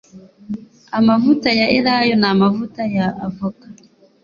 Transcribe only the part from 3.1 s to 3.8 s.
avoka